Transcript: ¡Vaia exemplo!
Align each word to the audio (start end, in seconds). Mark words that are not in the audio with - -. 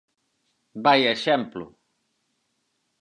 ¡Vaia 0.85 1.09
exemplo! 1.17 1.65